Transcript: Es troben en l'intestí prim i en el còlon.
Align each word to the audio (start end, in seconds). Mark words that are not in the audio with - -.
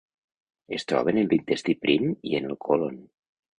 Es 0.77 0.87
troben 0.91 1.19
en 1.25 1.29
l'intestí 1.35 1.77
prim 1.85 2.09
i 2.33 2.35
en 2.41 2.51
el 2.51 2.61
còlon. 2.69 3.01